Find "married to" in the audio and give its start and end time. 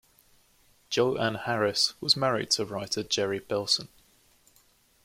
2.17-2.65